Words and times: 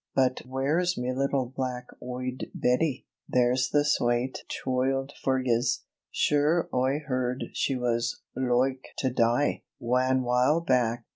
But 0.15 0.41
where's 0.47 0.97
me 0.97 1.13
little 1.13 1.45
black 1.45 1.89
oiyed 2.01 2.49
Bettie 2.55 3.05
there's 3.29 3.69
the 3.69 3.85
swate 3.85 4.39
choild 4.49 5.11
for 5.21 5.39
yez? 5.39 5.81
Sure 6.09 6.67
Oi 6.73 7.01
heard 7.05 7.43
she 7.53 7.75
was 7.75 8.23
loike 8.35 8.87
to 8.97 9.11
die, 9.11 9.61
wan 9.79 10.23
while 10.23 10.59
back. 10.59 11.05